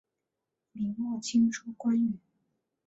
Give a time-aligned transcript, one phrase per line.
[0.71, 2.19] 明末清初官员。